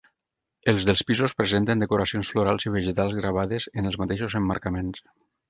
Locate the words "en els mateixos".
3.83-4.39